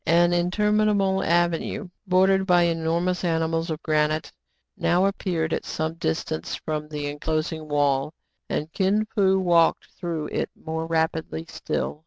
[0.07, 4.31] An interminable avenue, bordered by enormous animals of granite,
[4.75, 8.11] now appeared at some distance from the enclosing wall;
[8.49, 11.99] and Kin Fo walked through it more rapidly still.